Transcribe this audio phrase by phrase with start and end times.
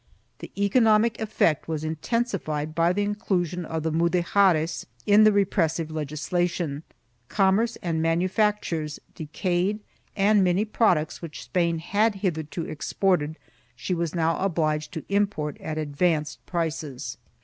[0.39, 6.81] The economic effect was intensified by the inclusion of the Mudejares in the repressive legislation;
[7.29, 9.79] commerce arid manufactures decayed
[10.15, 13.37] and many products which Spain had hitherto exported
[13.75, 17.19] she was now jpbliged to import at advanced prices.